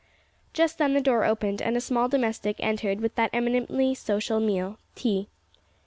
[0.53, 4.79] Just then the door opened, and a small domestic entered with that eminently sociable meal,
[4.95, 5.27] tea.